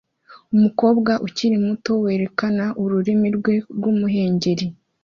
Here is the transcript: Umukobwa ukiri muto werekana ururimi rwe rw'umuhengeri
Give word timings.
Umukobwa 0.55 1.11
ukiri 1.27 1.57
muto 1.65 1.91
werekana 2.03 2.65
ururimi 2.83 3.27
rwe 3.37 3.55
rw'umuhengeri 3.75 4.65